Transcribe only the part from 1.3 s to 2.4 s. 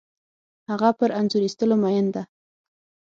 اخیستلو مین ده